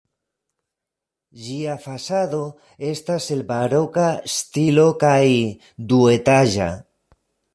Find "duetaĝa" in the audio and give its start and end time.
5.93-6.71